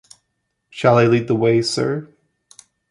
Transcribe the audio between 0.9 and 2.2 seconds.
I lead the way, sir?